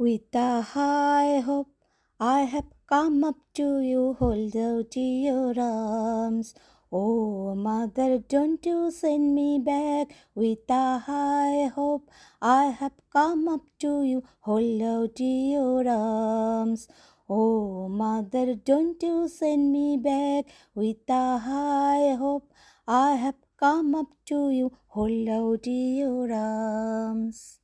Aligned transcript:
With 0.00 0.32
a 0.32 0.62
high 0.62 1.40
hope, 1.40 1.72
I 2.20 2.42
have 2.42 2.66
come 2.88 3.24
up 3.24 3.38
to 3.54 3.80
you, 3.80 4.14
hold 4.16 4.54
out 4.54 4.94
your 4.94 5.58
arms. 5.58 6.54
Oh, 6.92 7.56
mother, 7.56 8.18
don't 8.18 8.64
you 8.64 8.92
send 8.92 9.34
me 9.34 9.58
back 9.58 10.06
with 10.36 10.70
a 10.70 11.00
high 11.00 11.66
hope. 11.74 12.08
I 12.40 12.66
have 12.66 12.92
come 13.12 13.48
up 13.48 13.62
to 13.80 14.04
you, 14.04 14.22
hold 14.38 14.80
out 14.82 15.18
your 15.18 15.88
arms. 15.88 16.86
Oh, 17.28 17.88
mother, 17.88 18.54
don't 18.54 19.02
you 19.02 19.26
send 19.26 19.72
me 19.72 19.96
back 19.96 20.44
with 20.76 21.10
a 21.10 21.38
high 21.38 22.14
hope. 22.14 22.52
I 22.86 23.16
have 23.16 23.42
come 23.56 23.96
up 23.96 24.14
to 24.26 24.50
you, 24.50 24.70
hold 24.86 25.28
out 25.28 25.66
your 25.66 26.32
arms. 26.32 27.58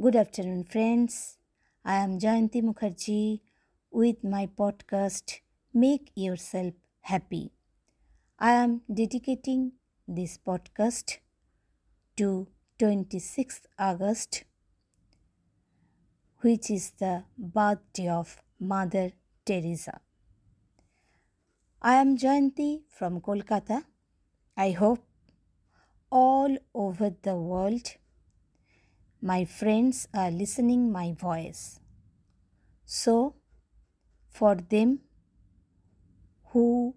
Good 0.00 0.16
afternoon, 0.16 0.64
friends. 0.64 1.36
I 1.84 1.96
am 1.96 2.18
Jayanti 2.18 2.60
Mukherjee 2.62 3.40
with 3.90 4.24
my 4.24 4.46
podcast 4.46 5.40
Make 5.72 6.10
Yourself 6.16 6.72
Happy. 7.02 7.52
I 8.38 8.52
am 8.52 8.80
dedicating 8.92 9.72
this 10.08 10.38
podcast 10.38 11.18
to 12.16 12.48
26th 12.80 13.66
August, 13.78 14.44
which 16.40 16.70
is 16.70 16.92
the 16.98 17.24
birthday 17.38 18.08
of 18.08 18.42
Mother 18.58 19.12
Teresa. 19.44 20.00
I 21.82 21.94
am 21.96 22.16
Jayanti 22.16 22.80
from 22.88 23.20
Kolkata. 23.20 23.84
I 24.56 24.70
hope 24.70 25.04
all 26.10 26.56
over 26.74 27.14
the 27.22 27.36
world 27.36 27.96
my 29.22 29.44
friends 29.44 30.08
are 30.12 30.32
listening 30.32 30.90
my 30.90 31.12
voice. 31.12 31.78
So, 32.84 33.36
for 34.30 34.56
them 34.56 34.98
who 36.46 36.96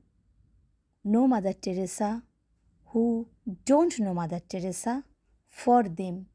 know 1.03 1.27
Mother 1.27 1.53
Teresa, 1.53 2.23
who 2.87 3.27
don't 3.63 3.99
know 3.99 4.15
Mother 4.15 4.41
Teresa, 4.49 5.03
for 5.47 5.83
them 5.83 6.25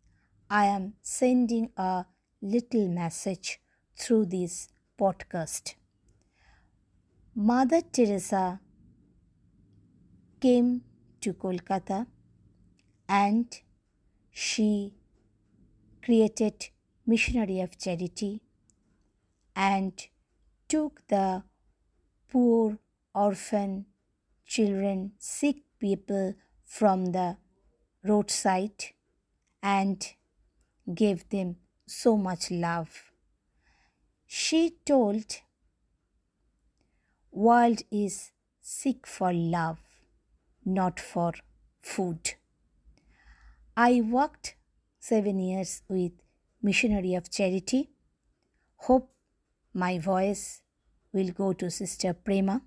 I 0.48 0.66
am 0.66 0.94
sending 1.02 1.70
a 1.76 2.04
little 2.40 2.86
message 2.86 3.60
through 3.98 4.26
this 4.26 4.68
podcast. 4.98 5.74
Mother 7.34 7.80
Teresa 7.80 8.60
came 10.40 10.82
to 11.20 11.34
Kolkata 11.34 12.06
and 13.08 13.60
she 14.30 14.94
created 16.02 16.68
missionary 17.06 17.60
of 17.60 17.78
charity 17.78 18.40
and 19.56 20.06
took 20.68 21.06
the 21.08 21.42
poor 22.30 22.78
orphan 23.14 23.86
children 24.46 25.12
sick 25.18 25.56
people 25.78 26.34
from 26.64 27.06
the 27.12 27.36
roadside 28.04 28.84
and 29.62 30.14
gave 30.94 31.28
them 31.28 31.56
so 31.86 32.16
much 32.16 32.50
love. 32.50 33.12
She 34.26 34.76
told 34.86 35.40
world 37.32 37.82
is 37.90 38.30
sick 38.60 39.06
for 39.06 39.32
love 39.32 39.78
not 40.64 41.00
for 41.00 41.32
food. 41.80 42.34
I 43.76 44.00
worked 44.00 44.54
seven 45.10 45.40
years 45.40 45.82
with 45.88 46.12
Missionary 46.62 47.16
of 47.16 47.28
Charity. 47.28 47.90
Hope 48.76 49.10
my 49.74 49.98
voice 49.98 50.62
will 51.12 51.32
go 51.32 51.52
to 51.52 51.68
Sister 51.68 52.12
Prema, 52.14 52.62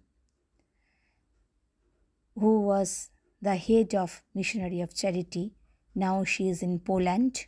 who 2.38 2.60
was 2.60 3.12
the 3.42 3.56
head 3.56 3.96
of 3.96 4.22
Missionary 4.36 4.82
of 4.82 4.94
Charity. 4.94 5.54
Now 5.96 6.26
she 6.26 6.50
is 6.50 6.62
in 6.62 6.80
Poland. 6.80 7.46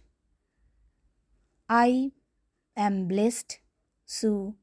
I 1.68 2.14
am 2.78 3.06
blessed 3.10 3.60
so 4.06 4.56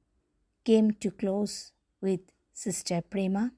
came 0.65 0.93
to 0.93 1.11
close 1.11 1.73
with 2.01 2.21
Sister 2.55 3.03
Prema 3.03 3.53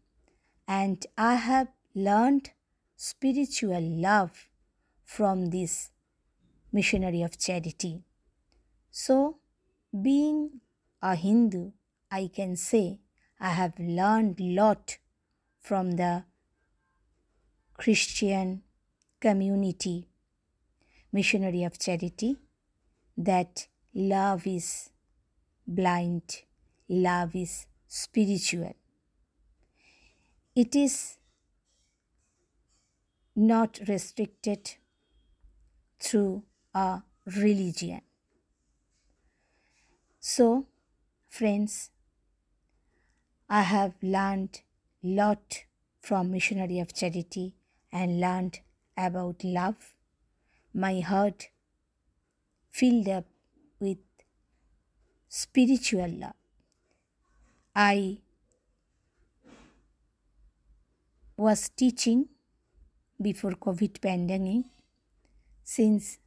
and 0.66 1.06
I 1.16 1.34
have 1.36 1.68
learned 1.94 2.50
spiritual 2.96 3.82
love 4.08 4.48
from 5.04 5.50
this 5.50 5.90
missionary 6.74 7.22
of 7.22 7.38
charity. 7.38 8.02
So, 8.90 9.38
being 10.02 10.60
a 11.00 11.14
Hindu, 11.14 11.70
I 12.10 12.28
can 12.34 12.56
say 12.56 12.98
I 13.40 13.50
have 13.50 13.78
learned 13.78 14.40
lot 14.40 14.98
from 15.60 15.92
the 15.92 16.24
Christian 17.74 18.62
community, 19.20 20.08
missionary 21.12 21.62
of 21.62 21.78
charity, 21.78 22.36
that 23.16 23.68
love 23.94 24.44
is 24.44 24.90
blind, 25.66 26.42
love 26.88 27.36
is 27.36 27.66
spiritual. 27.86 28.74
It 30.56 30.74
is 30.74 31.18
not 33.36 33.80
restricted 33.88 34.74
through 36.00 36.42
a 36.74 37.02
religion. 37.26 38.02
So, 40.20 40.66
friends, 41.28 41.90
I 43.48 43.62
have 43.62 43.94
learned 44.02 44.60
lot 45.02 45.64
from 46.02 46.30
missionary 46.30 46.78
of 46.78 46.92
charity 46.92 47.54
and 47.90 48.20
learned 48.20 48.60
about 48.98 49.42
love. 49.42 49.94
My 50.74 51.00
heart 51.00 51.50
filled 52.70 53.08
up 53.08 53.24
with 53.80 53.98
spiritual 55.28 56.08
love. 56.08 56.34
I 57.74 58.18
was 61.36 61.68
teaching 61.68 62.28
before 63.20 63.52
COVID 63.52 64.00
pandemic 64.00 64.66
since 65.62 66.18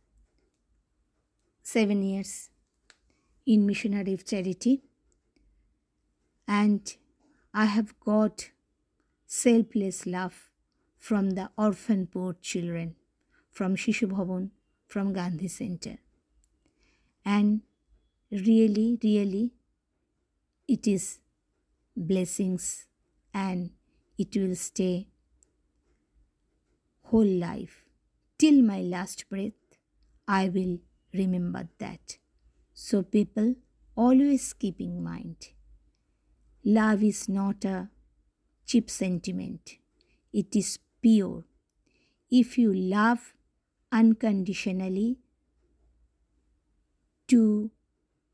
seven 1.67 2.01
years 2.01 2.49
in 3.45 3.65
missionary 3.65 4.13
of 4.13 4.25
charity 4.25 4.81
and 6.47 6.95
I 7.53 7.65
have 7.65 7.99
got 7.99 8.51
selfless 9.25 10.05
love 10.05 10.49
from 10.97 11.31
the 11.31 11.49
orphan 11.57 12.07
poor 12.07 12.33
children 12.41 12.95
from 13.51 13.75
Shishu 13.75 14.07
Bhavan, 14.09 14.51
from 14.87 15.11
Gandhi 15.11 15.47
Center. 15.49 15.97
And 17.25 17.61
really, 18.31 18.97
really, 19.03 19.51
it 20.67 20.87
is 20.87 21.19
blessings 21.97 22.85
and 23.33 23.71
it 24.17 24.35
will 24.37 24.55
stay 24.55 25.07
whole 27.03 27.25
life 27.47 27.83
till 28.37 28.61
my 28.61 28.81
last 28.81 29.27
breath. 29.29 29.53
I 30.27 30.49
will 30.49 30.77
remember 31.17 31.67
that. 31.79 32.17
So, 32.73 33.03
people 33.03 33.55
always 33.95 34.53
keep 34.53 34.79
in 34.81 35.03
mind 35.03 35.51
love 36.63 37.03
is 37.03 37.27
not 37.29 37.65
a 37.65 37.89
cheap 38.65 38.89
sentiment, 38.89 39.77
it 40.33 40.55
is 40.55 40.79
pure. 41.01 41.43
If 42.31 42.57
you 42.57 42.73
love 42.73 43.35
unconditionally 43.91 45.19
to 47.27 47.71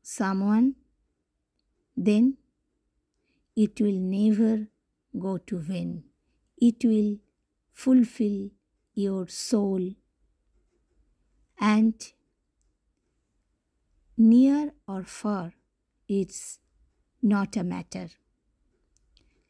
someone, 0.02 0.76
then 1.96 2.36
it 3.56 3.80
will 3.80 3.98
never 4.16 4.68
go 5.18 5.38
to 5.38 5.58
vain. 5.58 6.04
It 6.58 6.84
will 6.84 7.18
fulfill 7.72 8.50
your 8.94 9.26
soul 9.28 9.94
and 11.58 12.12
near 14.16 14.72
or 14.88 15.04
far, 15.04 15.52
it's 16.08 16.58
not 17.22 17.56
a 17.56 17.64
matter. 17.64 18.08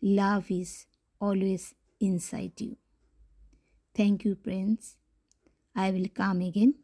Love 0.02 0.52
is 0.52 0.87
always 1.19 1.75
inside 1.99 2.61
you. 2.61 2.76
Thank 3.94 4.25
you, 4.25 4.34
Prince. 4.34 4.96
I 5.76 5.90
will 5.93 6.08
come 6.14 6.40
again 6.43 6.75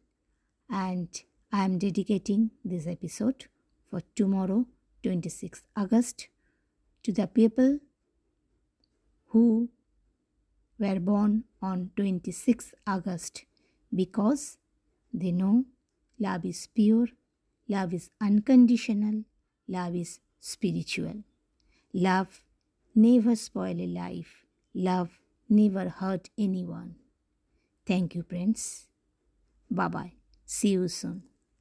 and 0.71 1.09
I 1.53 1.65
am 1.65 1.79
dedicating 1.79 2.53
this 2.65 2.87
episode 2.87 3.47
for 3.91 4.03
tomorrow, 4.17 4.67
26th 5.03 5.67
August, 5.77 6.29
to 7.05 7.13
the 7.13 7.27
people 7.29 7.81
who 9.29 9.71
were 10.79 10.99
born 10.99 11.45
on 11.63 11.91
26th 11.97 12.73
August 12.87 13.45
because 13.95 14.59
they 15.13 15.33
know 15.33 15.65
love 16.19 16.45
is 16.45 16.67
pure, 16.75 17.07
Love 17.71 17.95
is 17.95 18.11
unconditional. 18.21 19.25
Love 19.69 19.95
is 19.95 20.21
spiritual. 20.41 21.23
Love 21.95 22.45
never 22.95 23.37
spoil 23.37 23.81
a 23.81 23.87
life. 23.87 24.45
Love 24.75 25.21
never 25.49 25.89
hurt 25.89 26.31
anyone. 26.37 26.97
Thank 27.87 28.17
you, 28.17 28.23
friends. 28.25 28.89
Bye 29.71 29.89
bye. 29.89 30.13
See 30.47 30.71
you 30.71 30.89
soon. 30.89 31.30